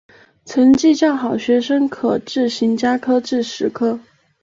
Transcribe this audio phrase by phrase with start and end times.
[0.45, 3.99] 成绩较好学生可自行加科至十科。